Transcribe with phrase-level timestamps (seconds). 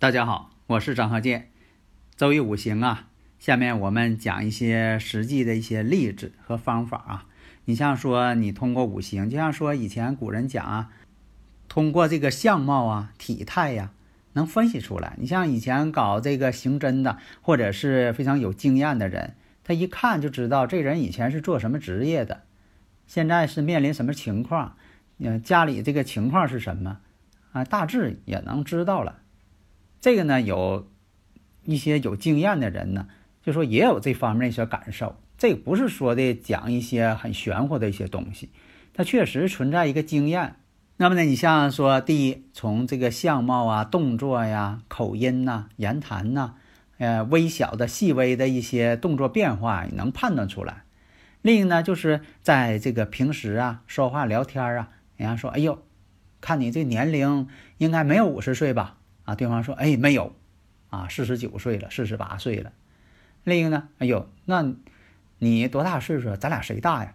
[0.00, 1.50] 大家好，我是张鹤剑。
[2.16, 7.26] 周易五行啊，下面我们讲一些实际的一些例子和方法啊。
[7.66, 10.90] 你像说，你通过五行，就像说以前古人讲啊，
[11.68, 13.92] 通过这个相貌啊、体态呀，
[14.32, 15.16] 能分析出来。
[15.18, 22.44] 你像以前搞这个刑侦的，或者是非常有经验的人，他一看就知道这人以前是做什么职业的，
[23.06, 24.78] 现在是面临什么情况，
[25.18, 27.00] 嗯，家里这个情况是什么
[27.52, 29.18] 啊，大致也能知道了。
[30.00, 30.90] 这个呢，有
[31.64, 33.06] 一些有经验的人呢，
[33.42, 35.16] 就说也有这方面一些感受。
[35.36, 38.50] 这不是说的讲一些很玄乎的一些东西，
[38.92, 40.56] 它确实存在一个经验。
[40.96, 46.54] 那么呢，你像说，第一，从这个相貌啊、动作呀、口音呐、言谈呐，
[46.98, 50.84] 呃，微小的、细微的一些动作变化，你能判断出来。
[51.40, 55.82] 另一个呢，就是在这个平时啊，说话聊天啊，人家说，哎呦，
[56.42, 57.48] 看你这年龄
[57.78, 58.98] 应该没有五十岁吧？
[59.24, 60.34] 啊，对方说：“哎，没有，
[60.88, 62.72] 啊，四十九岁了，四十八岁了。
[63.44, 63.88] 另一个呢？
[63.98, 64.74] 哎呦，那
[65.38, 66.34] 你多大岁数？
[66.36, 67.14] 咱俩谁大呀？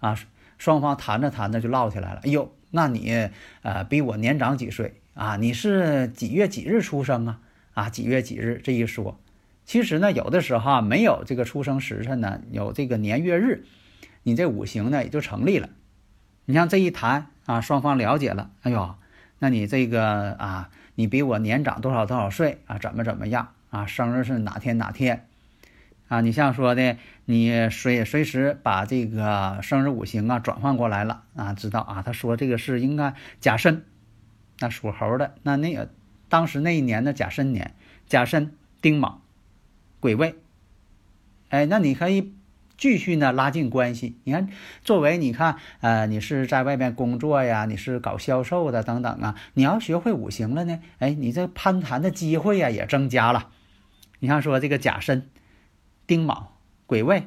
[0.00, 0.18] 啊，
[0.56, 2.20] 双方谈着谈着就唠起来了。
[2.24, 3.30] 哎呦，那你
[3.62, 5.36] 呃比我年长几岁啊？
[5.36, 7.40] 你是几月几日出生啊？
[7.74, 8.60] 啊，几月几日？
[8.62, 9.18] 这一说，
[9.64, 13.64] 其实呢，有的时候啊，没有这个出生时辰呢，有这个年月日，
[14.22, 15.68] 你这五行呢也就成立了。
[16.44, 18.50] 你像这一谈啊，双方了解了。
[18.62, 18.94] 哎呦，
[19.38, 22.76] 那你这个啊。”你比我年长多少多少岁啊？
[22.78, 23.86] 怎么怎么样啊？
[23.86, 25.28] 生日是哪天哪天
[26.08, 26.20] 啊？
[26.22, 32.02] 你像说的，你随随时把这个生日五行啊转换过来了啊，知道啊？
[32.02, 33.84] 他说这个是应该甲申，
[34.58, 35.88] 那属猴的，那那个
[36.28, 37.76] 当时那一年的甲申年，
[38.08, 39.20] 甲申丁卯
[40.00, 40.34] 癸未，
[41.50, 42.34] 哎，那你可以。
[42.78, 44.16] 继续呢，拉近关系。
[44.22, 44.48] 你看，
[44.84, 53.48] 作为你看，呃，你是在外面工作呀，你是搞销售的等等啊，你要学会五行了呢，哎，你这攀谈的机会呀也增加了。
[54.20, 55.28] 你看说这个甲申、
[56.06, 56.56] 丁卯、
[56.86, 57.24] 癸未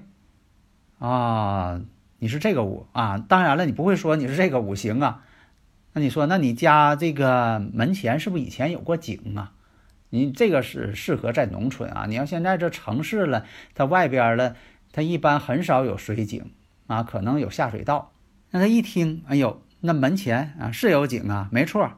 [0.99, 1.81] 啊，
[2.19, 5.23] 你是这个五啊，当然了，你不会说你是这个五行啊。
[5.91, 9.51] 那你说，那你家这个门前是不是以前有过井啊？
[10.09, 12.05] 你这个是适合在农村啊。
[12.07, 13.45] 你要现在这城市了，
[13.75, 14.55] 它外边了。
[14.91, 16.51] 他一般很少有水井
[16.87, 18.11] 啊，可能有下水道。
[18.51, 21.91] 那他一听，哎呦，那门前啊是有井啊，没错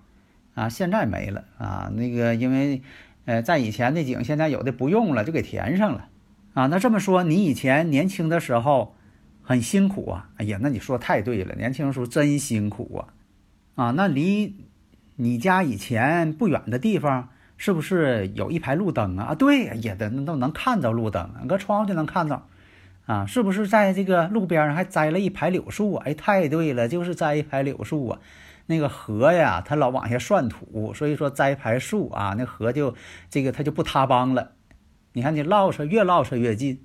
[0.53, 1.91] 啊，现在没了啊。
[1.95, 2.83] 那个因为，
[3.25, 6.09] 呃，在以前那井，现在有的不用了，就给填上了
[6.53, 6.67] 啊。
[6.67, 8.95] 那这么说，你以前年轻的时候
[9.41, 10.29] 很辛苦啊？
[10.37, 13.07] 哎呀，那你说太对了，年轻时候真辛苦啊
[13.73, 13.91] 啊。
[13.91, 14.55] 那离
[15.15, 19.23] 你家以前不远的地方，是不是有一排路灯啊？
[19.29, 22.47] 啊，对，也都都能看到路灯，搁窗户就能看到。
[23.05, 26.03] 啊，是不是在这个路边上还栽了一排柳树啊？
[26.05, 28.19] 哎，太对了，就是栽一排柳树啊。
[28.65, 32.95] 那个河呀，它老往下涮土，所以说栽排树啊，那河就
[33.29, 34.51] 这个它就不塌帮了。
[35.11, 36.81] 你看你唠扯越唠扯越近。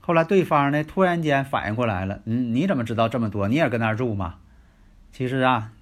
[0.00, 3.46] 后来对方呢突然间反应过来了，嗯，你怎么知道这么多？
[3.46, 4.36] 你也跟那儿住吗？
[5.12, 5.72] 其实啊，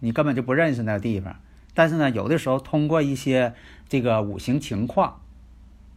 [0.00, 1.36] 你根本就不认识那个地方。
[1.74, 3.52] 但是呢，有的时候通过一些
[3.88, 5.20] 这个五行情况，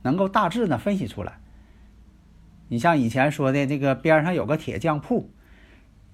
[0.01, 1.39] 能够大致呢分析出来。
[2.69, 5.31] 你像以前说的这个边上有个铁匠铺，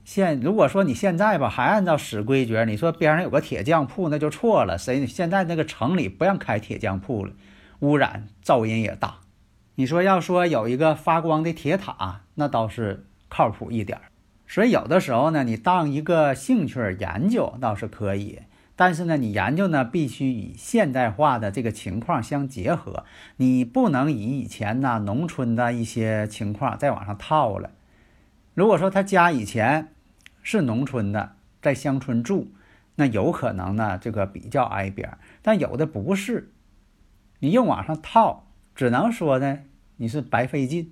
[0.03, 4.78] 现如果说你现在吧还按照死规矩，你说边上有个铁匠铺那就错了。
[4.78, 7.34] 谁现在那个城里不让开铁匠铺了，
[7.80, 9.22] 污染噪音也大。
[9.75, 14.00] 你说要说有一个发光的铁塔，那倒是靠谱一点。
[14.45, 18.39] 所以有的时候呢，你当一个兴趣研究倒是可以。
[18.85, 23.06] 但是呢，你研究呢必须与现代化的这个情况相结合，
[23.38, 27.71] 你不能以以前呢农村的一些情况再往上套了。
[28.53, 29.94] 如果说他家以前
[30.41, 32.51] 是农村的，在乡村住，
[32.95, 36.51] 那有可能呢这个比较挨边但有的不是，
[37.39, 39.59] 你又往上套，只能说呢
[39.95, 40.91] 你是白费劲。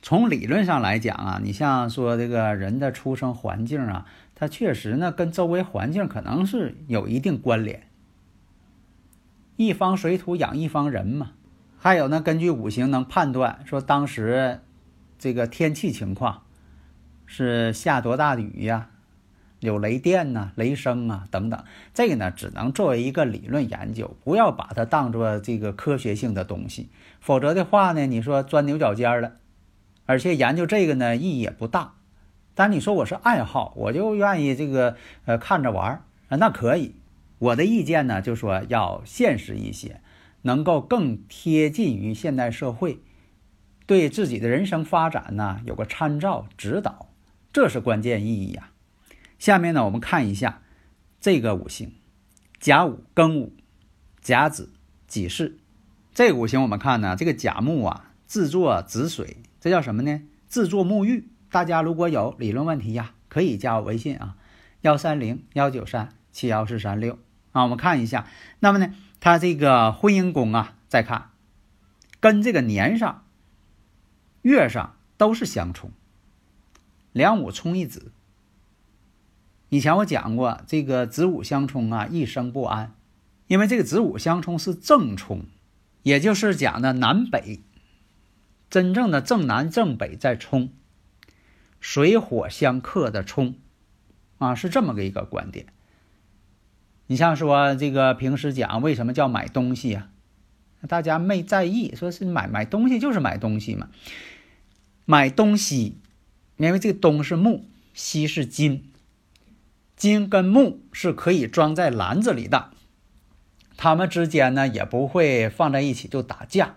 [0.00, 4.06] 从理论上来讲啊，你像说这个人的出生环境啊。
[4.34, 7.88] 它确实呢，跟周围环境可能是有一定关联。
[9.56, 11.32] 一方水土养一方人嘛，
[11.78, 14.60] 还有呢，根据五行能判断说当时
[15.18, 16.42] 这个天气情况
[17.24, 18.90] 是下多大的雨呀，
[19.60, 21.62] 有雷电呐、雷声啊等等。
[21.94, 26.88] 这个呢，只能作为一个理论研究，不要把它当做这个科学性的东西。
[27.20, 29.34] 否则的话呢，你说钻牛角尖了，
[30.04, 31.94] 而且研究这个呢意义也不大。
[32.54, 36.02] 但你说我是爱好，我就愿意这个呃看着玩儿，
[36.36, 36.94] 那可以。
[37.38, 40.00] 我的意见呢，就说要现实一些。
[40.46, 42.98] 能够更贴近于现代社会，
[43.86, 47.08] 对自己的人生发展呢有个参照指导，
[47.50, 48.68] 这是关键意义呀。
[49.38, 50.60] 下面呢，我们看一下
[51.18, 51.92] 这个五行：
[52.60, 53.54] 甲午、庚午、
[54.20, 54.74] 甲子、
[55.06, 55.58] 己巳。
[56.12, 60.20] 这五行我们看呢，这个甲木啊，制作子水，这叫什么呢？
[60.46, 61.30] 制作沐浴。
[61.54, 64.34] 大家如果有理论问题呀，可以加我微信啊，
[64.80, 67.16] 幺三零幺九三七幺四三六
[67.52, 67.62] 啊。
[67.62, 68.26] 我们看一下，
[68.58, 68.92] 那么呢？
[69.20, 71.30] 他这个婚姻宫啊，再看，
[72.18, 73.22] 跟这个年上、
[74.42, 75.92] 月上都是相冲，
[77.12, 78.10] 两午冲一子。
[79.68, 82.96] 以前我讲过，这个子午相冲啊，一生不安，
[83.46, 85.42] 因为这个子午相冲是正冲，
[86.02, 87.60] 也就是讲的南北，
[88.68, 90.70] 真正的正南正北在冲，
[91.84, 93.56] 水火相克的冲，
[94.38, 95.66] 啊，是这么个一个观点。
[97.08, 100.08] 你像说这个平时讲为什么叫买东西呀？
[100.88, 103.90] 大家没在意，说是买买东西就是买东西嘛。
[105.04, 105.98] 买东西，
[106.56, 108.90] 因为这个东是木，西是金，
[109.94, 112.70] 金跟木是可以装在篮子里的，
[113.76, 116.76] 它们之间呢也不会放在一起就打架，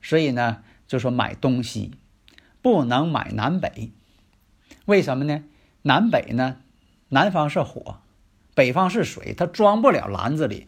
[0.00, 1.90] 所以呢就说买东西
[2.62, 3.90] 不能买南北，
[4.86, 5.44] 为什么呢？
[5.82, 6.56] 南北呢，
[7.10, 7.98] 南方是火。
[8.54, 10.66] 北方是水，它装不了篮子里，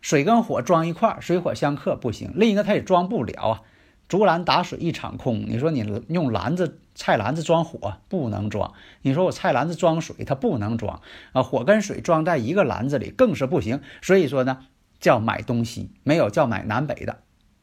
[0.00, 2.30] 水跟火装一块，水火相克不行。
[2.36, 3.62] 另一个它也装不了啊，
[4.06, 5.44] 竹篮打水一场空。
[5.48, 8.72] 你说你用篮子菜篮子装火不能装，
[9.02, 11.00] 你说我菜篮子装水它不能装
[11.32, 13.80] 啊，火跟水装在一个篮子里更是不行。
[14.00, 14.66] 所以说呢，
[15.00, 17.18] 叫买东西没有叫买南北的。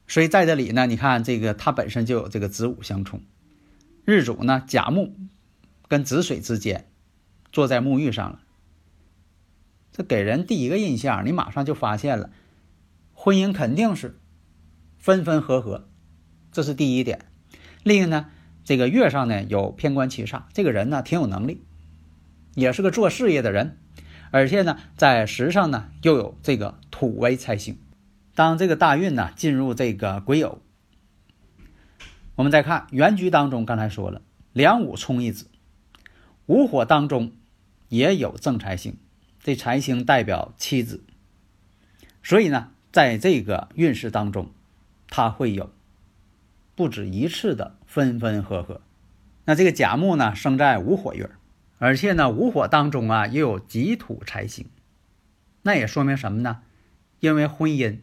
[0.08, 3.22] 所以在这里呢，你看这个它本身就有这个子午相冲，
[4.04, 5.16] 日主呢甲木
[5.92, 6.90] 跟子水之间
[7.52, 8.40] 坐在沐浴上了。
[9.92, 12.30] 这给人第一个印象，你马上就发现了，
[13.12, 14.18] 婚姻肯定是
[14.98, 15.90] 分分合合，
[16.50, 17.26] 这是第一点。
[17.84, 18.28] 另一呢，
[18.64, 21.62] 这个月上呢有偏官七煞，这个人呢挺有能力，
[22.56, 23.78] 也是个做事业的人，
[24.32, 27.78] 而且呢在时上呢又有这个土为财星。
[28.34, 30.60] 当这个大运呢进入这个癸酉，
[32.36, 34.22] 我们再看原局当中，刚才说了
[34.54, 35.51] 两午冲一子，
[36.52, 37.32] 午火当中
[37.88, 38.98] 也有正财星。
[39.40, 41.02] 这财星代表妻子，
[42.22, 44.52] 所以呢，在这个运势当中，
[45.08, 45.72] 他会有
[46.76, 48.82] 不止一次的分分合合。
[49.46, 51.32] 那这个甲木呢，生在午火月，
[51.78, 54.68] 而且呢，午火当中啊，又有己土财星，
[55.62, 56.64] 那也说明什么呢？
[57.22, 58.00] 因为婚姻，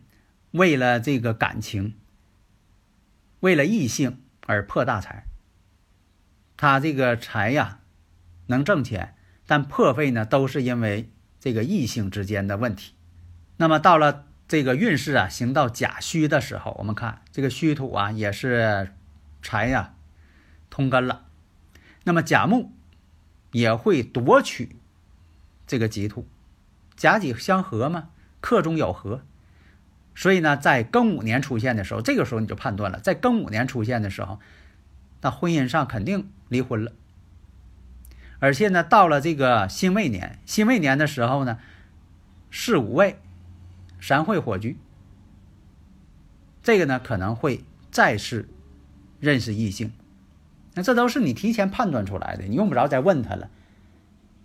[0.52, 1.96] 为了这个感情，
[3.40, 5.26] 为了异性而破大财。
[6.56, 7.77] 他这个财呀，
[8.48, 9.14] 能挣钱，
[9.46, 11.08] 但破费呢，都是因为。
[11.40, 12.94] 这个异性之间的问题，
[13.58, 18.92] 那么到了这个运势啊行到甲戌的时候，我们看这个戌土啊也是
[19.40, 19.94] 财呀
[20.68, 21.26] 通根了，
[22.02, 22.72] 那么甲木
[23.52, 24.74] 也会夺取
[25.64, 26.26] 这个己土，
[26.96, 28.08] 甲己相合嘛，
[28.40, 29.22] 克中有合，
[30.16, 34.40] 所以呢，在庚午年出现的时候，这个时候你就判断了，在庚午年出现的时候，
[35.20, 36.90] 那婚姻上肯定离婚了。
[38.40, 41.58] 而且呢，到了这个辛未年，辛未年的时候呢，
[42.50, 43.18] 是五位，
[44.00, 44.76] 三会火局，
[46.62, 48.48] 这个呢可能会再次
[49.18, 49.92] 认识异性，
[50.74, 53.50] 那这都是你提前判断出来的，你用不着再问他了，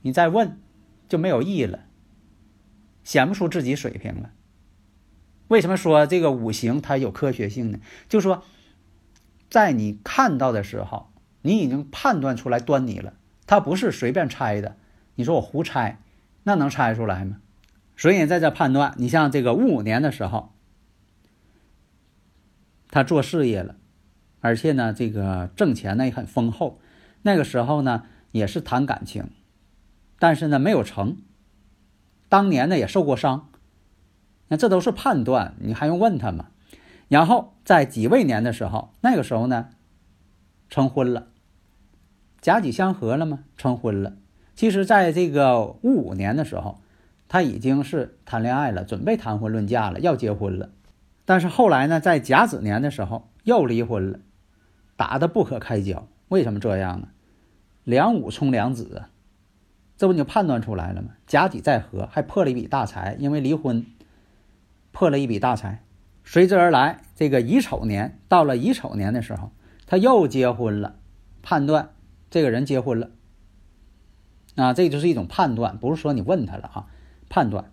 [0.01, 0.57] 你再问
[1.07, 1.81] 就没有意义了，
[3.03, 4.31] 显不出自己水平了。
[5.49, 7.79] 为什么说这个五行它有科学性呢？
[8.09, 8.43] 就说
[9.51, 11.11] 在你看到的时候，
[11.43, 13.13] 你已经判断出来端倪了。
[13.45, 14.77] 它不是随便猜的，
[15.15, 15.99] 你说我胡猜，
[16.43, 17.37] 那能猜出来吗？
[17.95, 20.51] 所以在这判断，你像这个戊午年的时候，
[22.89, 23.75] 他做事业了，
[24.41, 26.79] 而且呢，这个挣钱呢也很丰厚，
[27.21, 29.29] 那个时候呢也是谈感情，
[30.17, 31.17] 但是呢没有成，
[32.29, 33.49] 当年呢也受过伤，
[34.47, 36.47] 那这都是判断，你还用问他吗？
[37.09, 39.69] 然后在己未年的时候，那个时候呢
[40.69, 41.27] 成婚了。
[42.43, 43.39] 甲己相合了吗？
[43.55, 44.17] 成婚了。
[44.53, 46.81] 其实，在这个戊午年的时候，
[47.29, 50.69] 他已经是谈恋爱了，准备谈婚论嫁了，要结婚了。
[51.23, 54.19] 但是后来呢，在甲子年的时候又离婚了，
[54.97, 56.05] 打得不可开交。
[56.27, 57.07] 为什么这样呢？
[57.85, 59.03] 两武冲两子，
[59.95, 61.11] 这不你就判断出来了吗？
[61.25, 63.85] 甲己再合，还破了一笔大财，因为离婚
[64.91, 65.81] 破了一笔大财。
[66.25, 69.49] 随之而来，这个乙丑年到了乙丑年的时候，
[69.85, 70.95] 他又结婚了，
[71.41, 71.91] 判断
[72.33, 73.11] 这个人结婚了。
[74.55, 76.87] 啊，这就是一种判断，不是说你问他了啊，
[77.29, 77.71] 判断。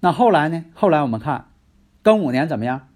[0.00, 0.64] 那后来呢？
[0.72, 1.50] 后来我们看
[2.02, 2.88] 庚午年怎么样？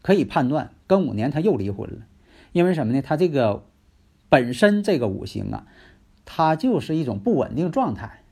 [0.00, 2.06] 可以判断庚午年他又离婚了，
[2.52, 3.02] 因为什么呢？
[3.02, 3.66] 他这个
[4.28, 5.66] 本身这个五行啊，
[6.24, 8.22] 它就是一种不稳定状态。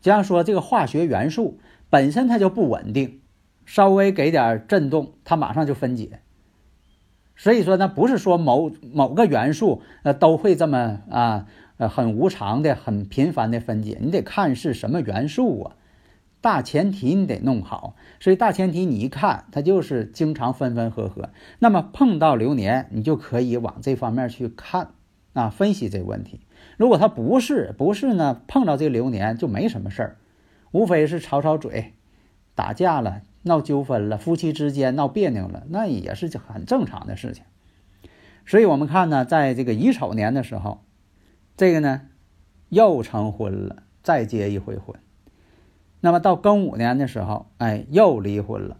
[0.00, 1.58] 就像说这个化学元素
[1.90, 3.22] 本身它就不稳定，
[3.66, 6.22] 稍微给点震动，它马上就分解。
[7.36, 11.46] 所以说呢，不是说某某个元素呃都会这么啊。
[11.78, 15.76] 呃，很无常的、很频繁的分解，你得看是什么元素啊。
[16.40, 21.30] 大前提你得弄好，所以大前提你一看，它就是经常分分合合。
[21.58, 24.90] 那么碰到流年，你就可以往这方面去看
[25.32, 26.40] 啊，分析这个问题。
[26.76, 30.16] 如果它不是，不是呢，碰到这个流年就没什么事儿，
[30.70, 31.94] 无非是吵吵嘴、
[32.54, 37.44] 打架了、闹纠纷了，夫妻之间闹别扭了，那也是很正常的事情。
[38.46, 40.84] 所以我们看呢，在这个乙丑年的时候。
[41.54, 42.08] 这个呢，
[42.70, 44.98] 又成婚了，再结一回婚。
[46.00, 48.78] 那么到庚午年的时候，哎，又离婚了，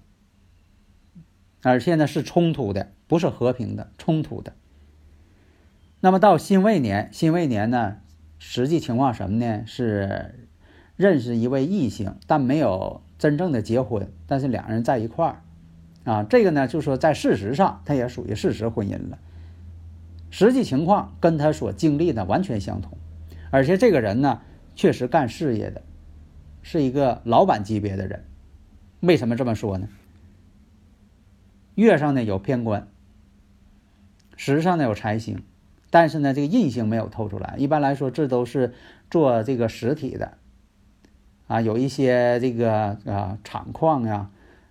[1.62, 4.54] 而且呢是冲突的，不是和平的，冲突的。
[6.00, 7.99] 那么到辛未年，辛未年呢，
[8.38, 9.64] 实际情况什么呢？
[9.66, 10.49] 是
[10.97, 15.43] 认识一位异性，但没有真正的结婚，但是两人在一块儿
[16.02, 16.25] 啊。
[16.25, 19.19] 这个呢，就说在事实上，他也属于事实婚姻了。
[20.29, 22.99] 实际情况跟他所经历的完全相同，
[23.52, 24.41] 而且这个人呢，
[24.75, 25.83] 确实干事业的，
[26.62, 28.25] 是一个老板级别的人。
[28.99, 29.87] 为什么这么说呢？
[31.76, 32.88] 月上呢有偏官，
[34.37, 35.45] 时上呢有财星，
[35.91, 37.55] 但是呢这个印星没有透出来。
[37.57, 38.75] 一般来说，这都是
[39.12, 40.38] 做这个实体的，
[41.52, 44.30] 啊，有一些这个啊厂矿呀，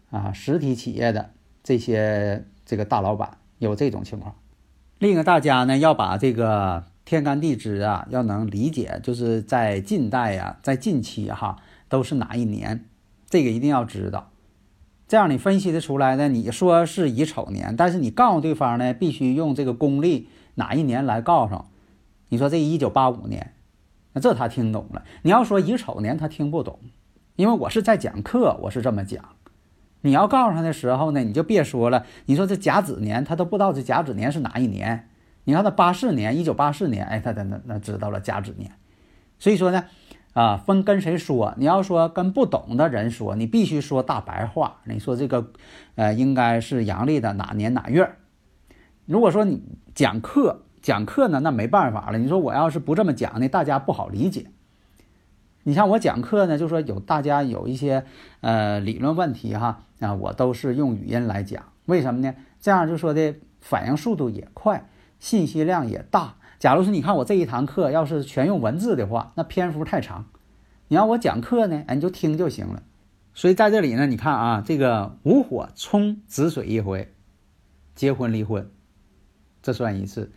[0.10, 1.30] 啊实体企业的
[1.62, 4.34] 这些这个大老板有这种情况。
[4.98, 11.58] 另一个大家呢，要把这个天干地支啊，要能理解，就是在近代呀，在近期哈，
[11.88, 12.86] 都是哪一年，
[13.30, 14.32] 这个一定要知道。
[15.08, 21.66] 这样你分析的出来呢，你说是乙丑年，但是你告诉对方呢，必须用这个公历哪一年来告诉。
[22.30, 23.54] 你说这一九八五年，
[24.14, 25.04] 那这他听懂了。
[25.22, 26.80] 你要说乙丑年，他听不懂，
[27.36, 29.24] 因为我是在讲课，我是这么讲。
[30.02, 32.06] 你要告诉他的时候呢，你就别说了。
[32.26, 35.08] 你说这甲子年，他都不知道这甲子年是哪一年。
[35.44, 38.72] 你看他八四年，一九八四年，哎，他他那那知道了甲子年。
[39.38, 39.86] 所以说呢，
[40.34, 41.54] 啊，分跟谁说？
[41.58, 44.82] 你要说跟不懂的人说，你必须说大白话。
[44.86, 45.52] 你说这个，
[45.96, 48.12] 呃，应该是阳历的哪年哪月？
[49.06, 49.62] 如果说你
[49.94, 52.18] 讲课讲课呢，那没办法了。
[52.18, 54.48] 你说我要是不这么讲呢，大家不好理解。
[55.64, 58.04] 你像我讲课呢，就说有大家有一些
[58.40, 62.34] 呃理论问题哈啊，我都是用语音来讲，为什么呢？
[62.60, 66.36] 这样就说的反应速度也快，信息量也大。
[66.58, 70.26] 假如说你看我这一堂课要是全用文字的话，那篇幅太长。
[70.88, 72.84] 你要我讲课呢，哎，你就听就行了。
[73.34, 77.14] 所以在这里呢，你看啊，这个无火冲子水一回，
[77.96, 78.70] 结婚离婚，
[79.62, 80.32] 这算一次。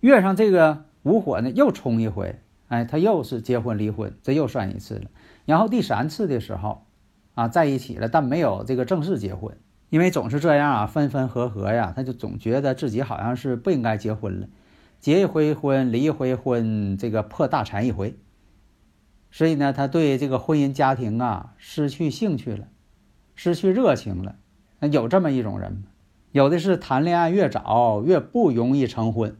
[0.00, 2.40] 月上这个午火呢，又冲一回。
[2.68, 5.10] 哎，他又是结婚离婚，这又算一次了。
[5.44, 6.86] 然后第三次的时候，
[7.34, 9.56] 啊，在一起了，但没有这个正式结婚，
[9.88, 14.48] 因为总是这样啊，分分合合呀，他就总觉得自己好像是不应该结婚了，
[15.00, 18.16] 结一回婚，离一回婚，这个破大财一回。
[19.32, 22.68] 所以呢，他对这个婚姻家庭啊失去兴趣了，
[23.34, 24.36] 失去热情了。
[24.78, 25.82] 那有这么一种人吗？
[26.30, 29.36] 有的是谈恋爱越早越不容易成婚，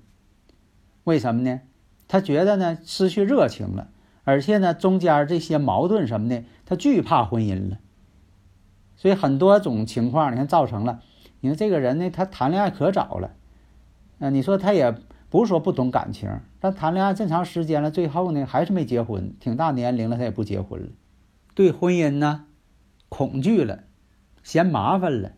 [1.05, 1.61] 为什么呢？
[2.09, 3.91] 他觉得呢失去热情了，
[4.25, 7.79] 而且呢中间这些矛盾什么的，他惧怕婚姻了，
[8.97, 11.03] 所以很多种情况，你看造成了，
[11.41, 13.31] 你看这个人呢，他谈恋爱可早了，
[14.19, 14.95] 啊，你说他也
[15.29, 16.29] 不是说不懂感情，
[16.59, 20.89] 但谈恋爱这么长时间了，最后呢还是没结婚，挺大年龄了他也不结婚了，
[21.55, 22.47] 对婚姻呢
[23.09, 23.85] 恐惧了，
[24.43, 25.31] 嫌麻烦了，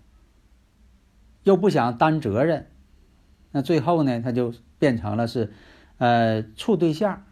[1.43, 2.69] 又不想担责任，
[3.53, 5.53] 那最后呢他就变成了是。
[5.99, 7.23] 呃，处对象，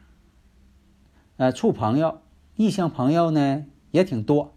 [1.39, 2.21] 呃，处朋友，
[2.55, 4.55] 异性朋友呢也挺多，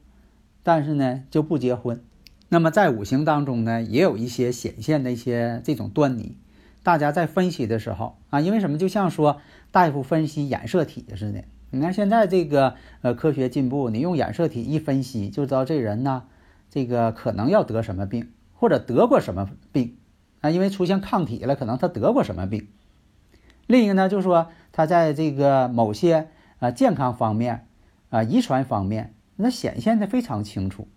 [0.61, 2.03] 但是呢就不结婚。
[2.49, 6.37] 那么在五行当中呢，也有一些显现的一些这种端倪。
[6.83, 8.77] 大家在分析的时候啊，因为什么？
[8.77, 9.41] 就像说
[9.71, 11.43] 大夫分析染色体似的。
[11.71, 16.25] 你看现在这个呃科学进步，你用染色体一分析，就知道这人呢
[16.69, 19.97] 这个可能要得什么病，或者得过什么病
[20.43, 20.51] 啊？
[20.51, 22.67] 因为出现抗体了，可能他得过什么病。
[23.65, 26.27] 另一个呢，就是说他在这个某些
[26.59, 27.65] 啊健康方面
[28.09, 30.89] 啊遗传方面，那显现的非常清楚，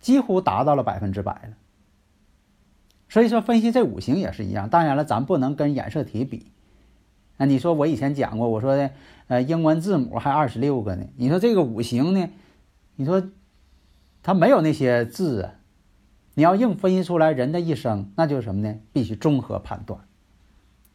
[0.00, 1.56] 几乎达到了百分之百了。
[3.08, 4.68] 所以说分析这五行也是一样。
[4.68, 6.50] 当然了，咱不能跟染色体比。
[7.36, 8.90] 那你说我以前讲过，我说的
[9.28, 11.06] 呃英文字母还二十六个呢。
[11.16, 12.28] 你说这个五行呢？
[12.96, 13.22] 你说
[14.22, 15.54] 它没有那些字啊？
[16.34, 18.78] 你要硬分析出来人的一生，那就是什么呢？
[18.92, 20.00] 必须综合判断。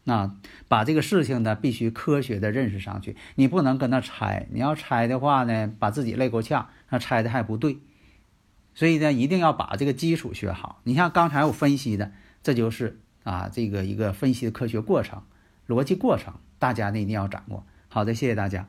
[0.04, 0.34] 那
[0.68, 3.14] 把这个事情呢，必须科学的认识上去。
[3.34, 7.78] 你不能跟他猜，你要猜的话呢，把自己累够呛，那猜的还不对。
[8.74, 10.80] 所以呢，一定要把这个基础学好。
[10.84, 15.22] 你像刚才我分析的，这就是啊，这个一个分析的科学过程、
[15.66, 17.66] 逻辑过程，大家呢一定要掌握。
[17.88, 18.68] 好的，谢谢大家。